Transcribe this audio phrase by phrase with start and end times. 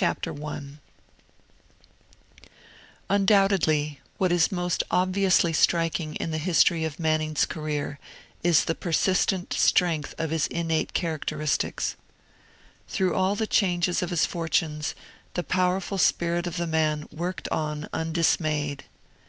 [0.00, 0.14] I
[3.10, 7.98] UNDOUBTEDLY, what is most obviously striking in the history of Manning's career
[8.44, 11.96] is the persistent strength of his innate characteristics.
[12.86, 14.94] Through all the changes of his fortunes
[15.34, 18.84] the powerful spirit of the man worked on undismayed.